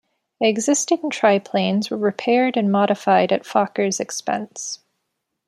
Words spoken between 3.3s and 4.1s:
at Fokker's